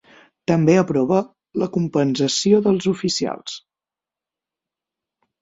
[0.51, 1.19] També aprova
[1.63, 3.61] la compensació dels oficials.